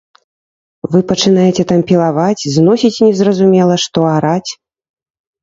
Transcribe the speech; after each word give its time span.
Вы 0.95 0.99
пачынаеце 1.11 1.65
там 1.71 1.83
пілаваць, 1.91 2.47
зносіць 2.57 3.01
незразумела 3.09 3.75
што, 3.85 3.99
араць. 4.17 4.51